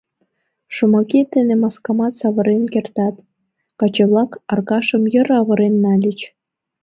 [0.75, 3.15] —Шомакет дене маскамат савырен кертат,—
[3.79, 6.19] каче-влак Аркашым йыр авырен нальыч.